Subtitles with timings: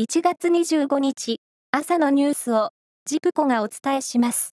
[0.00, 1.40] 1月25日
[1.72, 2.70] 朝のニュースを
[3.04, 4.54] ジプコがお伝えします。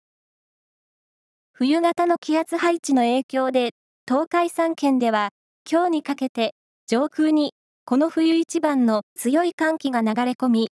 [1.52, 3.72] 冬型の気圧配置の影響で
[4.06, 5.30] 東海3県では
[5.68, 6.54] 今日にかけて
[6.86, 10.68] 上空にこの冬一番の強い寒気が流れ込み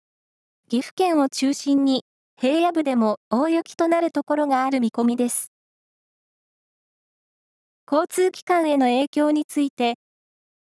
[0.70, 2.02] 岐阜県を中心に
[2.40, 5.52] 平野部でも大雪となるところがある見込みです。
[7.86, 9.96] 交通機関への影響について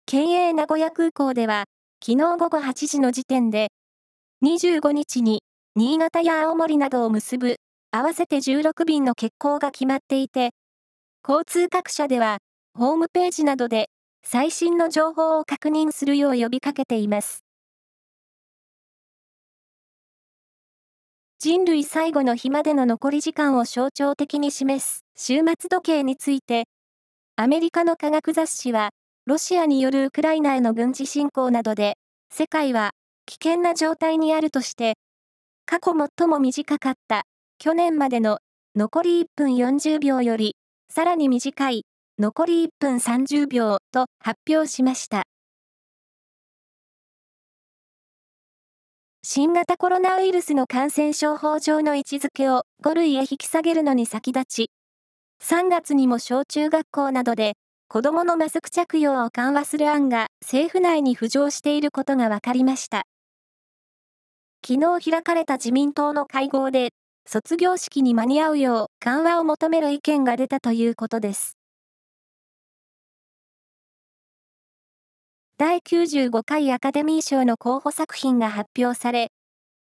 [0.06, 1.64] 県営名古屋空港では
[2.06, 3.70] 昨日午後8時の時点で
[4.44, 5.42] 25日に
[5.78, 7.56] 新潟や青森などを結ぶ
[7.92, 10.50] 合わせて16便の欠航が決まっていて、
[11.26, 12.40] 交通各社では
[12.78, 13.88] ホームページなどで
[14.22, 17.46] 最新の情報を確認するよう呼びかけています。
[21.40, 26.66] 人類最後の日までの残り時間を象徴的に示す終末時計について、
[27.38, 28.90] アメリカの科学雑誌は、
[29.26, 31.96] ロシアによるウクライナへの軍事侵攻などで、
[32.30, 32.92] 世界は
[33.26, 34.96] 危険な状態にあるとして、
[35.66, 37.24] 過去最も短かった
[37.58, 38.40] 去年までの
[38.76, 40.56] 残り1分40秒より
[40.90, 41.86] さらに短い
[42.20, 45.24] 残り1分30秒と発表しました。
[49.24, 54.72] 新型コロナウイルスの感染症法上の位置づけを5類へ引き下げるのに先立ち、
[55.42, 57.54] 3月にも小中学校などで
[57.88, 63.04] 子供のマスク着用を緩和する案が政府内に浮上していることが分かりました。
[64.66, 66.92] 昨日開かれた自民党の会合で、
[67.26, 71.58] 卒業式に間に合うよう緩和を求める意見が出たということです。
[75.58, 79.32] 第95回アカデミー賞の候補作品が発表され、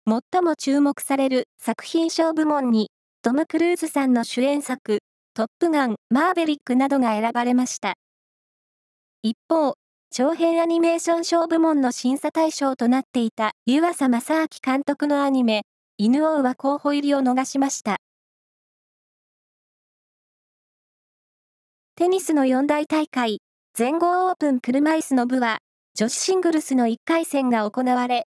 [0.07, 2.91] 最も注目される作品賞部門に、
[3.23, 4.99] トム・クルーズさんの主演作、
[5.33, 7.95] トップガン、マーベリックなどが選ばれました。
[9.23, 9.77] 一方、
[10.11, 15.63] 長編アニメーション賞部門の審査対象となっていた湯浅正明監督のアニメ、
[15.99, 17.99] 犬王は候補入りを逃しました。
[21.95, 23.43] テニスの四大大会、
[23.75, 25.59] 全豪オープン車椅子の部は、
[25.95, 28.27] 女子シングルスの1回戦が行われ、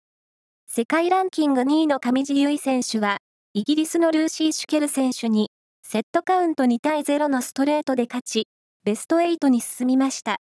[0.66, 3.19] 世界ランキング2位の上地結衣選手は、
[3.55, 5.50] イギリスのルーシー・シュケル選手に、
[5.83, 8.49] セットカウント2対0のストレートで勝ち、
[8.84, 10.41] ベスト8に進みました。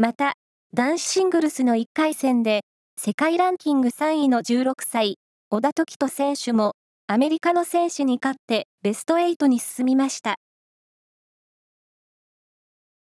[0.00, 0.32] また、
[0.72, 2.62] 男子シングルスの1回戦で、
[2.98, 5.18] 世界ランキング3位の16歳、
[5.50, 6.72] 小田凱人選手も、
[7.06, 10.36] アメリカの選手に勝ってベスト8に進みました。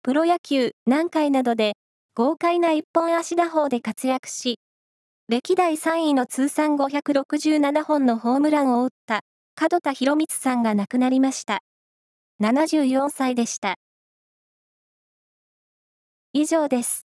[0.05, 1.73] プロ野球、南海などで、
[2.15, 4.61] 豪快な一本足打法で活躍し、
[5.29, 9.23] 歴代3位の通算567本のホームランを打った
[9.61, 11.59] 門田博光さんが亡くなりました。
[12.41, 13.75] 74歳でした。
[16.39, 17.06] 以上です。